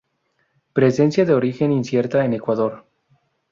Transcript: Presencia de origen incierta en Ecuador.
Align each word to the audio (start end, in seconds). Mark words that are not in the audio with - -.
Presencia 0.73 1.25
de 1.25 1.33
origen 1.35 1.71
incierta 1.71 2.25
en 2.25 2.33
Ecuador. 2.33 2.87